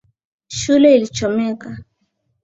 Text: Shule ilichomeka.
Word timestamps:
Shule 0.47 0.95
ilichomeka. 0.95 1.77